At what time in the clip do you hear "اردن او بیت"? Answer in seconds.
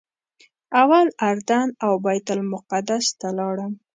1.29-2.27